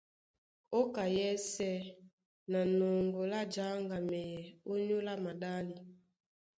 [0.77, 1.73] Ó ka yɛ́sɛ̄
[2.51, 4.37] na nɔŋgɔ lá jáŋgamɛyɛ
[4.71, 5.75] ónyólá maɗále,